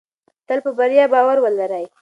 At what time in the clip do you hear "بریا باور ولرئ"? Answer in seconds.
0.77-1.85